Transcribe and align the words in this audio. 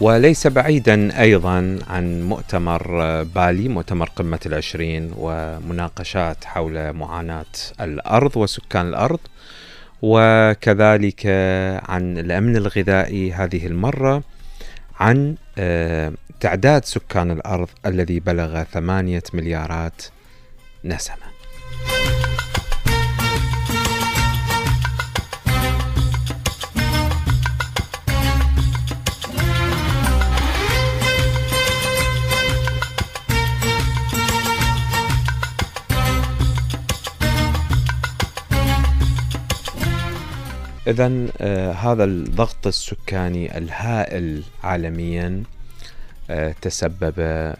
وليس 0.00 0.46
بعيدا 0.46 1.20
أيضا 1.20 1.78
عن 1.88 2.22
مؤتمر 2.22 2.82
بالي 3.22 3.68
مؤتمر 3.68 4.08
قمة 4.08 4.38
العشرين 4.46 5.12
ومناقشات 5.16 6.44
حول 6.44 6.92
معاناة 6.92 7.44
الأرض 7.80 8.36
وسكان 8.36 8.88
الأرض 8.88 9.20
وكذلك 10.02 11.26
عن 11.88 12.18
الأمن 12.18 12.56
الغذائي 12.56 13.32
هذه 13.32 13.66
المرة 13.66 14.22
عن 15.00 15.34
آه، 15.58 16.12
تعداد 16.40 16.84
سكان 16.84 17.30
الأرض 17.30 17.68
الذي 17.86 18.20
بلغ 18.20 18.62
ثمانية 18.62 19.22
مليارات 19.34 20.02
نسمة. 20.84 21.35
إذا 40.86 41.26
آه 41.40 41.72
هذا 41.72 42.04
الضغط 42.04 42.66
السكاني 42.66 43.58
الهائل 43.58 44.42
عالميا 44.64 45.42
آه 46.30 46.54
تسبب 46.62 47.14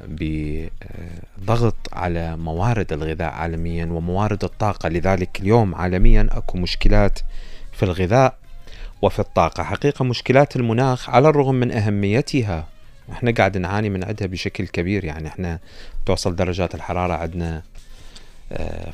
بضغط 0.08 1.76
على 1.92 2.36
موارد 2.36 2.92
الغذاء 2.92 3.28
عالميا 3.28 3.84
وموارد 3.84 4.44
الطاقة. 4.44 4.88
لذلك 4.88 5.40
اليوم 5.40 5.74
عالميا 5.74 6.28
أكو 6.30 6.58
مشكلات 6.58 7.18
في 7.72 7.82
الغذاء 7.82 8.38
وفي 9.02 9.18
الطاقة. 9.18 9.62
حقيقة 9.62 10.04
مشكلات 10.04 10.56
المناخ 10.56 11.10
على 11.10 11.28
الرغم 11.28 11.54
من 11.54 11.72
أهميتها. 11.72 12.66
إحنا 13.12 13.30
قاعد 13.30 13.58
نعاني 13.58 13.90
من 13.90 14.04
عندها 14.04 14.26
بشكل 14.26 14.66
كبير. 14.66 15.04
يعني 15.04 15.28
إحنا 15.28 15.58
توصل 16.06 16.36
درجات 16.36 16.74
الحرارة 16.74 17.12
عندنا 17.12 17.56
آه، 17.56 17.62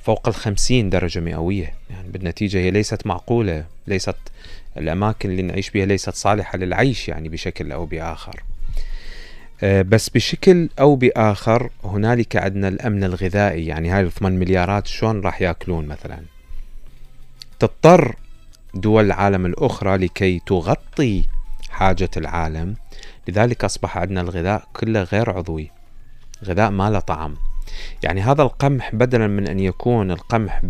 فوق 0.02 0.28
الخمسين 0.28 0.90
درجة 0.90 1.20
مئوية. 1.20 1.74
يعني 1.90 2.08
بالنتيجة 2.08 2.58
هي 2.58 2.70
ليست 2.70 3.06
معقولة 3.06 3.64
ليست 3.86 4.16
الأماكن 4.76 5.30
اللي 5.30 5.42
نعيش 5.42 5.70
بها 5.70 5.86
ليست 5.86 6.14
صالحة 6.14 6.58
للعيش 6.58 7.08
يعني 7.08 7.28
بشكل 7.28 7.72
أو 7.72 7.86
بآخر. 7.86 8.42
آه، 9.62 9.82
بس 9.82 10.08
بشكل 10.08 10.68
أو 10.80 10.96
بآخر 10.96 11.70
هنالك 11.84 12.36
عندنا 12.36 12.68
الأمن 12.68 13.04
الغذائي. 13.04 13.66
يعني 13.66 13.90
هاي 13.90 14.10
8 14.10 14.38
مليارات 14.38 14.86
شلون 14.86 15.20
راح 15.20 15.42
يأكلون 15.42 15.86
مثلا؟ 15.86 16.22
تضطر 17.58 18.16
دول 18.74 19.04
العالم 19.04 19.46
الأخرى 19.46 19.96
لكي 19.96 20.38
تغطي 20.46 21.24
حاجة 21.70 22.10
العالم. 22.16 22.76
لذلك 23.28 23.64
أصبح 23.64 23.98
عندنا 23.98 24.20
الغذاء 24.20 24.68
كله 24.72 25.02
غير 25.02 25.30
عضوي 25.30 25.70
غذاء 26.44 26.70
ما 26.70 26.90
له 26.90 27.00
طعم. 27.00 27.36
يعني 28.02 28.20
هذا 28.20 28.42
القمح 28.42 28.94
بدلا 28.94 29.26
من 29.26 29.48
أن 29.48 29.60
يكون 29.60 30.10
القمح 30.10 30.60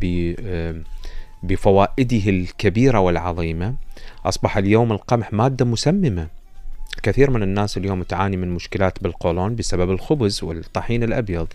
بفوائده 1.42 2.30
الكبيرة 2.30 2.98
والعظيمة 3.00 3.74
أصبح 4.24 4.56
اليوم 4.56 4.92
القمح 4.92 5.32
مادة 5.32 5.64
مسممة. 5.64 6.28
كثير 7.02 7.30
من 7.30 7.42
الناس 7.42 7.76
اليوم 7.76 8.02
تعاني 8.02 8.36
من 8.36 8.50
مشكلات 8.50 9.02
بالقولون 9.02 9.56
بسبب 9.56 9.90
الخبز 9.90 10.44
والطحين 10.44 11.02
الأبيض. 11.02 11.48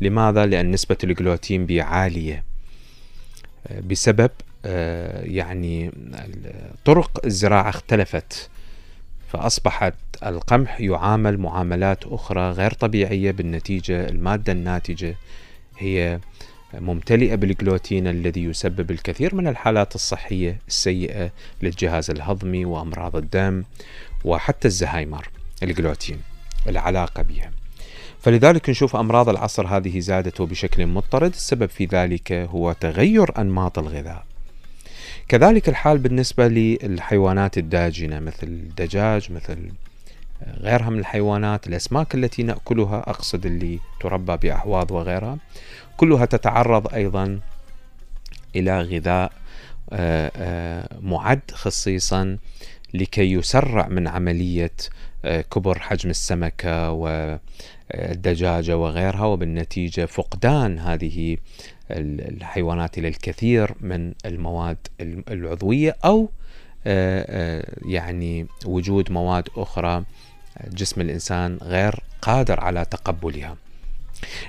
لماذا؟ 0.00 0.46
لأن 0.46 0.70
نسبة 0.70 0.96
الجلوتين 1.04 1.66
به 1.66 1.82
عالية. 1.82 2.44
بسبب 3.90 4.30
آه، 4.64 5.22
يعني 5.22 5.92
طرق 6.84 7.20
الزراعة 7.24 7.68
اختلفت. 7.68 8.50
فأصبحت 9.32 9.94
القمح 10.26 10.80
يعامل 10.80 11.38
معاملات 11.38 12.04
أخرى 12.06 12.50
غير 12.50 12.72
طبيعية 12.72 13.30
بالنتيجة 13.30 14.08
المادة 14.08 14.52
الناتجة 14.52 15.16
هي 15.78 16.20
ممتلئة 16.74 17.34
بالجلوتين 17.34 18.06
الذي 18.06 18.44
يسبب 18.44 18.90
الكثير 18.90 19.34
من 19.34 19.46
الحالات 19.48 19.94
الصحية 19.94 20.58
السيئة 20.68 21.30
للجهاز 21.62 22.10
الهضمي 22.10 22.64
وأمراض 22.64 23.16
الدم 23.16 23.64
وحتى 24.24 24.68
الزهايمر 24.68 25.28
الجلوتين 25.62 26.20
العلاقة 26.68 27.22
بها. 27.22 27.50
فلذلك 28.20 28.70
نشوف 28.70 28.96
أمراض 28.96 29.28
العصر 29.28 29.66
هذه 29.66 30.00
زادت 30.00 30.40
وبشكل 30.40 30.86
مضطرد 30.86 31.32
السبب 31.32 31.68
في 31.68 31.84
ذلك 31.84 32.32
هو 32.32 32.72
تغير 32.72 33.40
أنماط 33.40 33.78
الغذاء. 33.78 34.31
كذلك 35.28 35.68
الحال 35.68 35.98
بالنسبة 35.98 36.48
للحيوانات 36.48 37.58
الداجنة 37.58 38.20
مثل 38.20 38.46
الدجاج 38.46 39.32
مثل 39.32 39.72
غيرها 40.60 40.90
من 40.90 40.98
الحيوانات 40.98 41.66
الأسماك 41.66 42.14
التي 42.14 42.42
نأكلها 42.42 42.98
أقصد 43.10 43.46
اللي 43.46 43.78
تربى 44.00 44.36
بأحواض 44.36 44.90
وغيرها 44.90 45.38
كلها 45.96 46.24
تتعرض 46.24 46.94
أيضا 46.94 47.40
إلى 48.56 48.82
غذاء 48.82 49.32
آه، 49.92 50.32
آه، 50.36 50.88
معد 51.00 51.40
خصيصا 51.52 52.38
لكي 52.94 53.32
يسرع 53.32 53.88
من 53.88 54.08
عملية 54.08 54.72
آه، 55.24 55.40
كبر 55.40 55.78
حجم 55.78 56.10
السمكة 56.10 56.90
والدجاجة 56.90 58.76
وغيرها 58.76 59.24
وبالنتيجة 59.24 60.06
فقدان 60.06 60.78
هذه 60.78 61.36
الحيوانات 61.92 62.98
إلى 62.98 63.08
الكثير 63.08 63.74
من 63.80 64.12
المواد 64.26 64.76
العضوية 65.00 65.96
أو 66.04 66.30
يعني 67.86 68.46
وجود 68.66 69.12
مواد 69.12 69.48
أخرى 69.56 70.04
جسم 70.72 71.00
الإنسان 71.00 71.58
غير 71.62 72.00
قادر 72.22 72.60
على 72.60 72.84
تقبلها. 72.84 73.56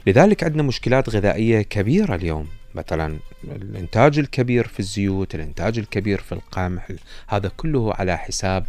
لذلك 0.07 0.43
عندنا 0.43 0.63
مشكلات 0.63 1.09
غذائية 1.09 1.61
كبيرة 1.61 2.15
اليوم. 2.15 2.47
مثلا 2.75 3.19
الإنتاج 3.43 4.19
الكبير 4.19 4.67
في 4.67 4.79
الزيوت 4.79 5.35
الإنتاج 5.35 5.77
الكبير 5.77 6.21
في 6.21 6.31
القمح 6.31 6.87
هذا 7.27 7.51
كله 7.57 7.93
على 7.93 8.17
حساب 8.17 8.65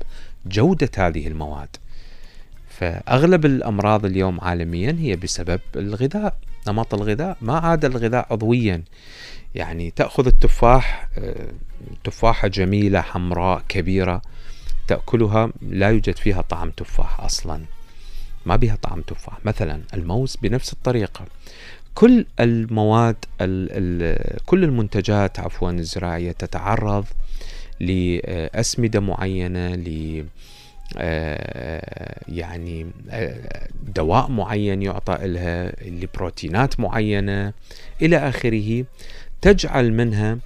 جودة 0.47 0.91
هذه 0.97 1.27
المواد. 1.27 1.77
فأغلب 2.79 3.47
الأمراض 3.47 4.05
اليوم 4.05 4.41
عالميا 4.41 4.97
هي 4.99 5.17
بسبب 5.17 5.61
الغذاء 5.77 6.37
نمط 6.69 6.95
الغذاء. 6.95 7.37
ما 7.41 7.59
عاد 7.59 7.85
الغذاء 7.85 8.27
عضويا. 8.31 8.83
يعني 9.55 9.91
تأخذ 9.91 10.27
التفاح 10.27 11.09
آه، 11.19 11.53
تفاحة 12.05 12.49
جميلة 12.49 13.01
حمراء 13.01 13.63
كبيرة 13.69 14.23
تأكلها 14.89 15.51
لا 15.63 15.91
يوجد 15.91 16.17
فيها 16.17 16.43
طعم 16.43 16.71
تفاح 16.71 17.21
أصلا. 17.21 17.65
ما 18.47 18.57
بها 18.57 18.77
طعم 18.83 19.01
تفاح. 19.01 19.39
مثلا 19.45 19.81
الموز 19.95 20.37
بنفس 20.43 20.73
الطريقة. 20.73 21.25
كل 21.95 22.27
المواد 22.41 23.17
ال 23.41 23.69
ال 23.71 24.45
كل 24.47 24.65
المنتجات 24.65 25.41
عفوا 25.41 25.71
الزراعية 25.71 26.33
تتعرض 26.33 27.05
لأسمدة 27.81 29.01
معينة 29.01 29.75
ل 29.75 30.25
يعني 32.29 32.87
آه، 33.11 33.69
دواء 33.95 34.31
معين 34.31 34.83
يعطى 34.83 35.19
لها 35.23 35.73
لبروتينات 35.83 36.81
معينة 36.81 37.53
إلى 38.03 38.17
آخره. 38.17 38.85
تجعل 39.41 39.93
منها 39.93 40.39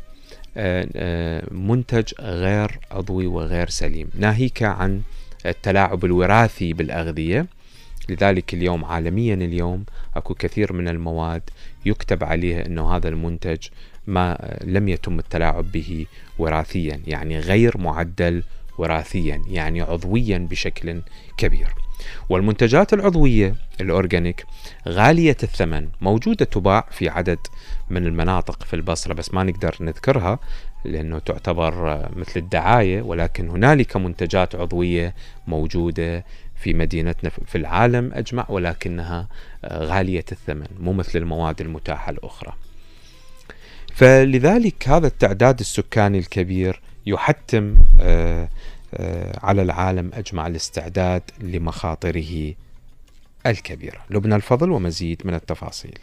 آه، 0.57 1.45
منتج 1.51 2.13
غير 2.21 2.79
عضوي 2.91 3.27
وغير 3.27 3.69
سليم. 3.69 4.11
ناهيك 4.15 4.63
عن 4.63 5.01
التلاعب 5.47 6.05
الوراثي 6.05 6.73
بالأغذية. 6.73 7.47
لذلك 8.09 8.55
اليوم 8.55 8.85
عالميا 8.85 9.35
اليوم 9.35 9.85
أكو 10.17 10.35
كثير 10.35 10.73
من 10.73 10.89
المواد 10.89 11.43
يكتب 11.87 12.25
عليها 12.25 12.67
إنه 12.67 12.97
هذا 12.97 13.09
المنتج 13.09 13.59
ما 14.07 14.57
لم 14.65 14.89
يتم 14.89 15.19
التلاعب 15.19 15.73
به 15.73 16.07
وراثيا. 16.39 17.01
يعني 17.07 17.39
غير 17.39 17.79
معدل 17.79 18.43
وراثيا 18.79 19.43
يعني 19.47 19.83
عضويا 19.83 20.39
بشكل 20.39 21.03
كبير. 21.37 21.75
والمنتجات 22.29 22.93
العضوية 22.93 23.55
الأورجانيك 23.81 24.45
غالية 24.89 25.37
الثمن 25.43 25.89
موجودة 26.01 26.45
تباع 26.45 26.87
في 26.91 27.09
عدد 27.09 27.39
من 27.91 28.07
المناطق 28.07 28.63
في 28.63 28.77
البصرة 28.77 29.15
بس 29.15 29.35
ما 29.35 29.43
نقدر 29.43 29.77
نذكرها 29.81 30.39
لأنه 30.85 31.19
تعتبر 31.19 32.09
مثل 32.17 32.41
الدعاية 32.41 33.03
ولكن 33.03 33.49
هنالك 33.49 33.97
منتجات 33.97 34.55
عضوية 34.55 35.15
موجودة 35.47 36.25
في 36.57 36.75
مدينتنا 36.75 37.31
في 37.31 37.59
العالم 37.59 38.11
أجمع 38.15 38.47
ولكنها 38.49 39.29
غالية 39.65 40.25
الثمن 40.33 40.67
مو 40.81 40.93
مثل 40.93 41.19
المواد 41.19 41.61
المتاحة 41.61 42.11
الأخرى. 42.11 42.53
فلذلك 43.95 44.89
هذا 44.89 45.07
التعداد 45.07 45.61
السكاني 45.61 46.19
الكبير 46.19 46.81
يحتم 47.09 47.75
آه، 48.01 48.49
آه، 48.95 49.39
على 49.43 49.63
العالم 49.63 50.11
أجمع 50.15 50.47
الاستعداد 50.47 51.23
لمخاطره 51.41 52.55
الكبيرة. 53.47 53.99
لبنى 54.11 54.35
الفضل 54.35 54.71
ومزيد 54.71 55.23
من 55.25 55.35
التفاصيل. 55.35 55.99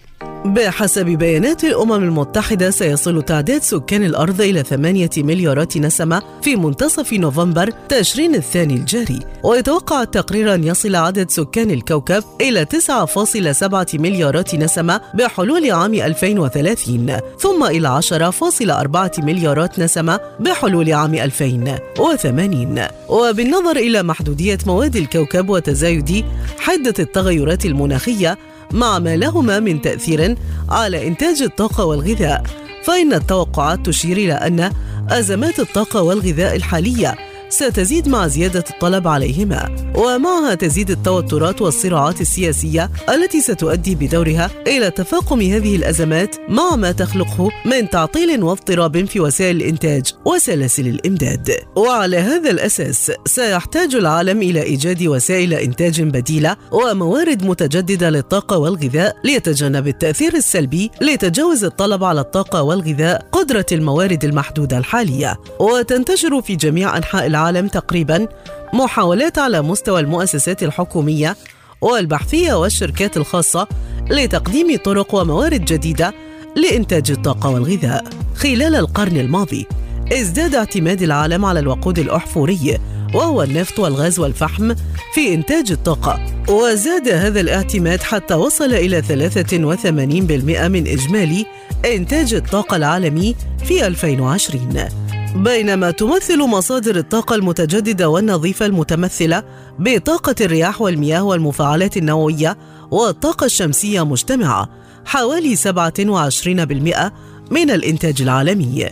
بحسب 0.45 1.05
بيانات 1.05 1.63
الأمم 1.63 1.93
المتحدة 1.93 2.69
سيصل 2.69 3.21
تعداد 3.21 3.63
سكان 3.63 4.03
الأرض 4.03 4.41
إلى 4.41 4.63
ثمانية 4.63 5.09
مليارات 5.17 5.77
نسمة 5.77 6.21
في 6.41 6.55
منتصف 6.55 7.13
نوفمبر 7.13 7.69
تشرين 7.89 8.35
الثاني 8.35 8.73
الجاري. 8.73 9.19
ويتوقع 9.43 10.01
التقرير 10.01 10.53
أن 10.53 10.63
يصل 10.63 10.95
عدد 10.95 11.31
سكان 11.31 11.71
الكوكب 11.71 12.23
إلى 12.41 12.65
9.7 12.65 13.99
مليارات 13.99 14.55
نسمة 14.55 15.01
بحلول 15.13 15.71
عام 15.71 15.93
2030 15.93 17.17
ثم 17.39 17.63
إلى 17.63 18.01
10.4 18.01 19.23
مليارات 19.23 19.79
نسمة 19.79 20.19
بحلول 20.39 20.93
عام 20.93 21.13
2080 21.13 22.87
وبالنظر 23.09 23.77
إلى 23.77 24.03
محدودية 24.03 24.57
مواد 24.67 24.95
الكوكب 24.95 25.49
وتزايد 25.49 26.25
حدة 26.57 26.93
التغيرات 26.99 27.65
المناخية 27.65 28.37
مع 28.75 28.99
ما 28.99 29.15
لهما 29.15 29.59
من 29.59 29.81
تأثير 29.81 30.37
على 30.69 31.07
إنتاج 31.07 31.41
الطاقة 31.41 31.85
والغذاء 31.85 32.43
فإن 32.83 33.13
التوقعات 33.13 33.85
تشير 33.85 34.17
إلى 34.17 34.33
أن 34.33 34.71
أزمات 35.09 35.59
الطاقة 35.59 36.01
والغذاء 36.01 36.55
الحالية 36.55 37.15
ستزيد 37.55 38.07
مع 38.09 38.27
زيادة 38.27 38.63
الطلب 38.69 39.07
عليهما. 39.07 39.75
ومعها 39.95 40.55
تزيد 40.55 40.91
التوترات 40.91 41.61
والصراعات 41.61 42.21
السياسية 42.21 42.91
التي 43.09 43.41
ستؤدي 43.41 43.95
بدورها 43.95 44.49
إلى 44.67 44.91
تفاقم 44.91 45.41
هذه 45.41 45.75
الأزمات 45.75 46.35
مع 46.49 46.75
ما 46.75 46.91
تخلقه 46.91 47.49
من 47.65 47.89
تعطيل 47.89 48.43
واضطراب 48.43 49.05
في 49.05 49.19
وسائل 49.19 49.55
الإنتاج 49.55 50.13
وسلاسل 50.25 50.87
الإمداد. 50.87 51.51
وعلى 51.75 52.17
هذا 52.17 52.49
الأساس 52.49 53.11
سيحتاج 53.25 53.95
العالم 53.95 54.41
إلى 54.41 54.63
إيجاد 54.63 55.03
وسائل 55.03 55.53
إنتاج 55.53 56.01
بديلة 56.01 56.55
وموارد 56.71 57.45
متجددة 57.45 58.09
للطاقة 58.09 58.57
والغذاء 58.57 59.15
ليتجنب 59.23 59.87
التأثير 59.87 60.33
السلبي 60.33 60.91
لتجاوز 61.01 61.63
الطلب 61.63 62.03
على 62.03 62.21
الطاقة 62.21 62.61
والغذاء 62.61 63.27
قدرة 63.31 63.65
الموارد 63.71 64.23
المحدودة 64.23 64.77
الحالية. 64.77 65.37
وتنتشر 65.59 66.41
في 66.41 66.55
جميع 66.55 66.97
أنحاء 66.97 67.25
العالم 67.25 67.44
تقريبا 67.51 68.27
محاولات 68.73 69.37
على 69.37 69.61
مستوى 69.61 69.99
المؤسسات 69.99 70.63
الحكومية 70.63 71.35
والبحثية 71.81 72.53
والشركات 72.53 73.17
الخاصة 73.17 73.67
لتقديم 74.09 74.77
طرق 74.77 75.15
وموارد 75.15 75.65
جديدة 75.65 76.13
لإنتاج 76.55 77.11
الطاقة 77.11 77.49
والغذاء. 77.49 78.03
خلال 78.35 78.75
القرن 78.75 79.17
الماضي 79.17 79.67
ازداد 80.13 80.55
اعتماد 80.55 81.01
العالم 81.01 81.45
على 81.45 81.59
الوقود 81.59 81.99
الأحفوري 81.99 82.79
وهو 83.13 83.43
النفط 83.43 83.79
والغاز 83.79 84.19
والفحم 84.19 84.73
في 85.13 85.33
إنتاج 85.33 85.71
الطاقة. 85.71 86.19
وزاد 86.49 87.09
هذا 87.09 87.39
الاعتماد 87.39 88.01
حتى 88.01 88.33
وصل 88.33 88.73
إلى 88.73 89.01
83% 89.01 90.67
من 90.67 90.87
إجمالي 90.87 91.45
إنتاج 91.85 92.33
الطاقة 92.33 92.77
العالمي 92.77 93.35
في 93.65 93.87
2020 93.87 95.04
بينما 95.35 95.91
تمثل 95.91 96.39
مصادر 96.39 96.95
الطاقة 96.95 97.35
المتجددة 97.35 98.09
والنظيفة 98.09 98.65
المتمثلة 98.65 99.43
بطاقة 99.79 100.35
الرياح 100.41 100.81
والمياه 100.81 101.23
والمفاعلات 101.23 101.97
النووية 101.97 102.57
والطاقة 102.91 103.45
الشمسية 103.45 104.05
مجتمعة 104.05 104.69
حوالي 105.05 105.55
27% 105.55 107.11
من 107.51 107.71
الإنتاج 107.71 108.21
العالمي. 108.21 108.89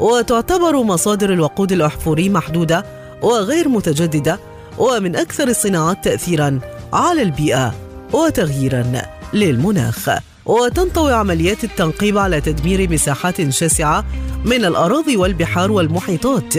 وتعتبر 0.00 0.82
مصادر 0.82 1.32
الوقود 1.32 1.72
الأحفوري 1.72 2.28
محدودة 2.28 2.84
وغير 3.22 3.68
متجددة 3.68 4.38
ومن 4.78 5.16
أكثر 5.16 5.48
الصناعات 5.48 6.04
تأثيراً 6.04 6.60
على 6.92 7.22
البيئة 7.22 7.74
وتغييراً 8.12 9.02
للمناخ. 9.32 10.08
وتنطوي 10.46 11.12
عمليات 11.12 11.64
التنقيب 11.64 12.18
على 12.18 12.40
تدمير 12.40 12.90
مساحات 12.90 13.50
شاسعة 13.50 14.04
من 14.44 14.64
الأراضي 14.64 15.16
والبحار 15.16 15.72
والمحيطات. 15.72 16.54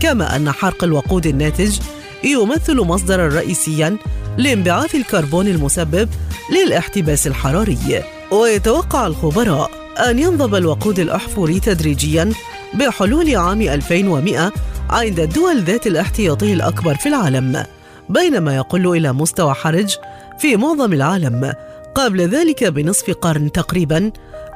كما 0.00 0.36
أن 0.36 0.50
حرق 0.50 0.84
الوقود 0.84 1.26
الناتج 1.26 1.78
يمثل 2.24 2.76
مصدرا 2.76 3.28
رئيسيا 3.28 3.96
لانبعاث 4.38 4.94
الكربون 4.94 5.46
المسبب 5.46 6.08
للاحتباس 6.52 7.26
الحراري. 7.26 8.02
ويتوقع 8.32 9.06
الخبراء 9.06 9.70
أن 10.10 10.18
ينضب 10.18 10.54
الوقود 10.54 10.98
الأحفوري 10.98 11.60
تدريجيا 11.60 12.32
بحلول 12.74 13.36
عام 13.36 13.62
2100 13.62 14.52
عند 14.90 15.20
الدول 15.20 15.60
ذات 15.62 15.86
الاحتياطي 15.86 16.52
الأكبر 16.52 16.94
في 16.94 17.08
العالم 17.08 17.64
بينما 18.08 18.56
يقل 18.56 18.96
إلى 18.96 19.12
مستوى 19.12 19.54
حرج 19.54 19.96
في 20.38 20.56
معظم 20.56 20.92
العالم. 20.92 21.52
قبل 21.94 22.20
ذلك 22.20 22.64
بنصف 22.64 23.10
قرن 23.10 23.52
تقريبا 23.52 24.12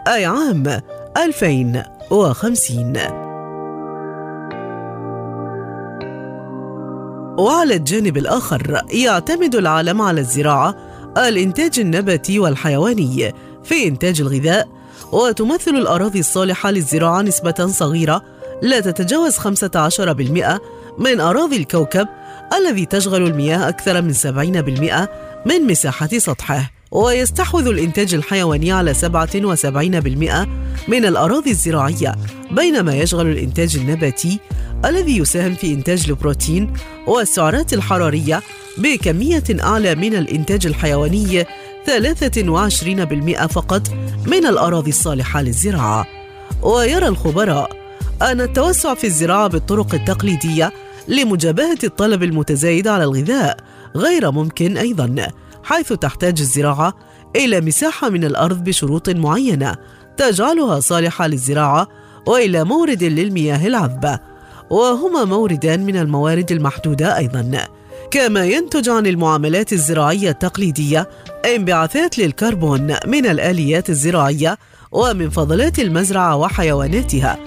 أي 0.08 0.24
عام 0.24 0.80
2050 1.16 2.96
وعلى 7.38 7.76
الجانب 7.76 8.16
الآخر 8.16 8.82
يعتمد 8.90 9.54
العالم 9.54 10.02
على 10.02 10.20
الزراعة 10.20 10.74
الإنتاج 11.18 11.80
النباتي 11.80 12.38
والحيواني 12.38 13.34
في 13.64 13.88
إنتاج 13.88 14.20
الغذاء 14.20 14.68
وتمثل 15.12 15.70
الأراضي 15.70 16.20
الصالحة 16.20 16.70
للزراعة 16.70 17.22
نسبة 17.22 17.66
صغيرة 17.66 18.22
لا 18.62 18.80
تتجاوز 18.80 19.38
15% 19.38 19.40
من 20.98 21.20
أراضي 21.20 21.56
الكوكب 21.56 22.08
الذي 22.58 22.86
تشغل 22.86 23.26
المياه 23.26 23.68
أكثر 23.68 24.02
من 24.02 24.14
70% 24.14 24.16
من 25.46 25.66
مساحة 25.66 26.08
سطحه. 26.18 26.70
ويستحوذ 26.94 27.66
الإنتاج 27.66 28.14
الحيواني 28.14 28.72
على 28.72 28.94
77% 28.94 28.98
من 30.88 31.04
الأراضي 31.04 31.50
الزراعية 31.50 32.14
بينما 32.50 32.94
يشغل 32.94 33.26
الإنتاج 33.26 33.76
النباتي 33.76 34.40
الذي 34.84 35.16
يساهم 35.16 35.54
في 35.54 35.72
إنتاج 35.74 36.04
البروتين 36.08 36.72
والسعرات 37.06 37.72
الحرارية 37.72 38.42
بكمية 38.78 39.44
أعلى 39.62 39.94
من 39.94 40.14
الإنتاج 40.14 40.66
الحيواني 40.66 41.44
23% 41.86 43.46
فقط 43.46 43.88
من 44.26 44.46
الأراضي 44.46 44.90
الصالحة 44.90 45.42
للزراعة. 45.42 46.06
ويرى 46.62 47.08
الخبراء 47.08 47.70
أن 48.22 48.40
التوسع 48.40 48.94
في 48.94 49.06
الزراعة 49.06 49.48
بالطرق 49.48 49.94
التقليدية 49.94 50.72
لمجابهة 51.08 51.78
الطلب 51.84 52.22
المتزايد 52.22 52.88
على 52.88 53.04
الغذاء 53.04 53.56
غير 53.96 54.30
ممكن 54.30 54.76
أيضاً. 54.76 55.28
حيث 55.64 55.92
تحتاج 55.92 56.40
الزراعة 56.40 56.94
إلى 57.36 57.60
مساحة 57.60 58.08
من 58.08 58.24
الأرض 58.24 58.64
بشروط 58.64 59.08
معينة 59.10 59.76
تجعلها 60.16 60.80
صالحة 60.80 61.26
للزراعة 61.26 61.88
وإلى 62.26 62.64
مورد 62.64 63.04
للمياه 63.04 63.66
العذبة 63.66 64.18
وهما 64.70 65.24
موردان 65.24 65.86
من 65.86 65.96
الموارد 65.96 66.52
المحدودة 66.52 67.16
أيضا. 67.16 67.68
كما 68.10 68.44
ينتج 68.44 68.88
عن 68.88 69.06
المعاملات 69.06 69.72
الزراعية 69.72 70.30
التقليدية 70.30 71.08
انبعاثات 71.54 72.18
للكربون 72.18 72.96
من 73.06 73.26
الآليات 73.26 73.90
الزراعية 73.90 74.58
ومن 74.92 75.30
فضلات 75.30 75.78
المزرعة 75.78 76.36
وحيواناتها 76.36 77.38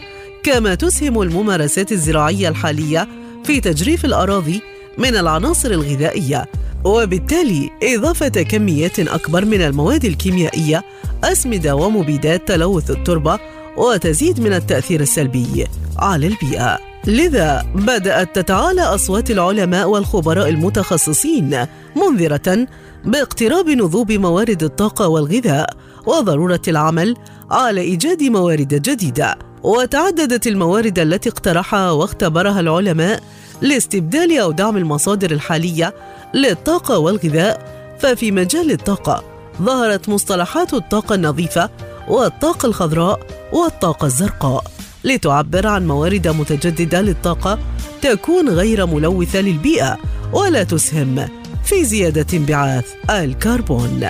كما 0.44 0.76
تسهم 0.76 1.22
الممارسات 1.22 1.92
الزراعية 1.92 2.50
الحالية 2.50 3.08
في 3.44 3.60
تجريف 3.60 4.06
الأراضي 4.06 4.62
من 4.98 5.16
العناصر 5.16 5.72
الغذائية 5.72 6.46
وبالتالي 6.84 7.70
إضافة 7.84 8.28
كميات 8.28 9.00
أكبر 9.00 9.46
من 9.46 9.62
المواد 9.62 10.06
الكيميائية 10.06 10.84
أسمدة 11.24 11.76
ومبيدات 11.76 12.48
تلوث 12.48 12.92
التربة 12.92 13.40
وتزيد 13.78 14.40
من 14.40 14.54
التأثير 14.54 15.02
السلبي 15.02 15.68
على 15.98 16.28
البيئة. 16.28 16.80
لذا 17.08 17.66
بدأت 17.76 18.36
تتعالى 18.36 18.82
أصوات 18.82 19.32
العلماء 19.32 19.90
والخبراء 19.90 20.50
المتخصصين 20.50 21.66
منذرة 21.96 22.68
باقتراب 23.06 23.70
نضوب 23.70 24.12
موارد 24.12 24.64
الطاقة 24.64 25.08
والغذاء 25.08 25.70
وضرورة 26.06 26.62
العمل 26.68 27.16
على 27.52 27.82
إيجاد 27.82 28.24
موارد 28.24 28.68
جديدة 28.68 29.38
وتعددت 29.64 30.48
الموارد 30.48 31.00
التي 31.00 31.30
اقترحها 31.30 31.92
واختبرها 31.92 32.60
العلماء 32.60 33.24
لاستبدال 33.62 34.40
أو 34.40 34.52
دعم 34.52 34.78
المصادر 34.78 35.32
الحالية 35.32 35.94
للطاقة 36.34 36.98
والغذاء 36.98 37.78
ففي 38.00 38.32
مجال 38.32 38.72
الطاقة 38.72 39.24
ظهرت 39.62 40.10
مصطلحات 40.10 40.74
الطاقة 40.74 41.16
النظيفة 41.16 41.70
والطاقة 42.08 42.66
الخضراء 42.66 43.20
والطاقة 43.54 44.06
الزرقاء 44.06 44.64
لتعبر 45.04 45.68
عن 45.68 45.88
موارد 45.88 46.28
متجددة 46.28 47.02
للطاقة 47.02 47.60
تكون 48.02 48.50
غير 48.50 48.86
ملوثة 48.86 49.42
للبيئة 49.42 49.98
ولا 50.34 50.64
تسهم 50.64 51.28
في 51.64 51.86
زيادة 51.86 52.38
انبعاث 52.38 52.86
الكربون. 53.10 54.08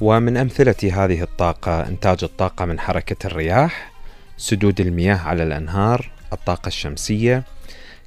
ومن 0.00 0.36
أمثلة 0.36 1.04
هذه 1.04 1.22
الطاقة 1.22 1.88
إنتاج 1.88 2.18
الطاقة 2.22 2.64
من 2.64 2.80
حركة 2.80 3.26
الرياح، 3.26 3.92
سدود 4.36 4.80
المياه 4.80 5.16
على 5.16 5.42
الأنهار، 5.42 6.10
الطاقة 6.32 6.66
الشمسية، 6.66 7.44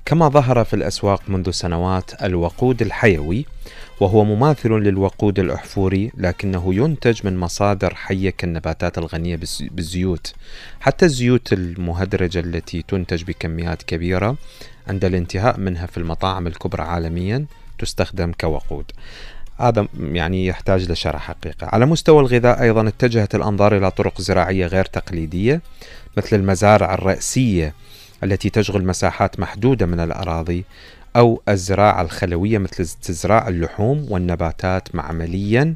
كما 0.05 0.29
ظهر 0.29 0.63
في 0.63 0.73
الأسواق 0.73 1.21
منذ 1.27 1.51
سنوات 1.51 2.23
الوقود 2.23 2.81
الحيوي 2.81 3.45
وهو 3.99 4.23
مماثل 4.23 4.69
للوقود 4.69 5.39
الأحفوري 5.39 6.11
لكنه 6.17 6.73
ينتج 6.75 7.25
من 7.25 7.37
مصادر 7.37 7.95
حية 7.95 8.29
كالنباتات 8.29 8.97
الغنية 8.97 9.39
بالزيوت. 9.61 10.33
حتى 10.79 11.05
الزيوت 11.05 11.53
المهدرجة 11.53 12.39
التي 12.39 12.81
تنتج 12.81 13.23
بكميات 13.23 13.83
كبيرة 13.83 14.37
عند 14.87 15.05
الانتهاء 15.05 15.59
منها 15.59 15.85
في 15.85 15.97
المطاعم 15.97 16.47
الكبرى 16.47 16.83
عالميا 16.83 17.45
تستخدم 17.79 18.31
كوقود. 18.41 18.91
هذا 19.67 19.87
يعني 19.99 20.45
يحتاج 20.45 20.91
لشرح 20.91 21.21
حقيقة. 21.21 21.67
على 21.67 21.85
مستوى 21.85 22.19
الغذاء 22.19 22.61
أيضا 22.61 22.87
اتجهت 22.87 23.35
الأنظار 23.35 23.77
إلى 23.77 23.91
طرق 23.91 24.21
زراعية 24.21 24.67
غير 24.67 24.85
تقليدية 24.85 25.61
مثل 26.17 26.35
المزارع 26.35 26.93
الرأسية 26.93 27.73
التي 28.23 28.49
تشغل 28.49 28.85
مساحات 28.85 29.39
محدودة 29.39 29.85
من 29.85 29.99
الأراضي 29.99 30.65
أو 31.15 31.41
الزراعة 31.49 32.01
الخلوية 32.01 32.57
مثل 32.57 32.83
استزراع 32.83 33.47
اللحوم 33.47 34.05
والنباتات 34.09 34.95
معمليا 34.95 35.75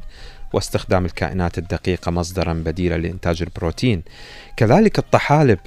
واستخدام 0.52 1.04
الكائنات 1.04 1.58
الدقيقة 1.58 2.10
مصدرا 2.10 2.52
بديلا 2.52 2.94
لإنتاج 2.98 3.42
البروتين. 3.42 4.02
كذلك 4.56 4.98
الطحالب 4.98 5.58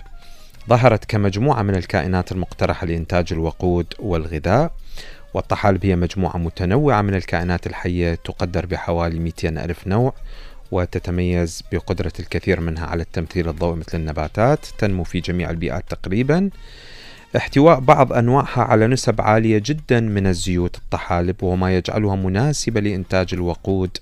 ظهرت 0.70 1.06
كمجموعة 1.06 1.62
من 1.62 1.76
الكائنات 1.76 2.32
المقترحة 2.32 2.88
لإنتاج 2.88 3.34
الوقود 3.34 3.94
والغذاء. 4.00 4.72
والطحالب 5.34 5.86
هي 5.86 5.96
مجموعة 5.96 6.38
متنوعة 6.38 7.02
من 7.02 7.16
الكائنات 7.16 7.68
الحية 7.68 8.16
تقدر 8.16 8.66
بحوالي 8.66 9.20
200 9.20 9.50
ألف 9.50 9.88
نوع 9.88 10.14
وتتميز 10.72 11.64
بقدرة 11.72 12.12
الكثير 12.20 12.60
منها 12.60 12.86
على 12.86 13.04
التمثيل 13.04 13.50
الضوئي 13.50 13.76
مثل 13.76 13.98
النباتات 13.98 14.66
تنمو 14.78 15.04
في 15.04 15.20
جميع 15.20 15.50
البيئات 15.50 15.84
تقريبا. 15.90 16.50
احتواء 17.38 17.80
بعض 17.80 18.14
أنواعها 18.14 18.62
على 18.62 18.88
نسب 18.88 19.22
عالية 19.22 19.62
جدا 19.66 20.00
من 20.00 20.28
الزيوت 20.28 20.78
الطحالب 20.78 21.44
وما 21.44 21.78
يجعلها 21.78 22.16
مناسبة 22.16 22.80
لإنتاج 22.80 23.28
الوقود 23.34 23.98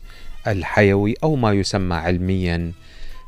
الحيوي 0.47 1.15
أو 1.23 1.35
ما 1.35 1.53
يسمى 1.53 1.95
علميا 1.95 2.71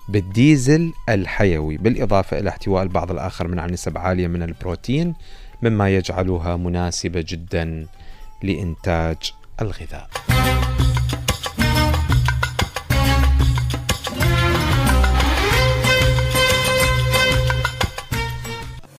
بالديزل 0.09 0.91
الحيوي. 1.09 1.77
بالإضافة 1.77 2.39
إلى 2.39 2.49
احتواء 2.49 2.83
البعض 2.83 3.11
الآخر 3.11 3.47
من 3.47 3.71
نسب 3.71 3.97
عالية 3.97 4.27
من 4.27 4.43
البروتين 4.43 5.13
مما 5.61 5.89
يجعلها 5.89 6.55
مناسبة 6.57 7.25
جدا 7.27 7.87
لإنتاج 8.43 9.17
الغذاء. 9.61 10.09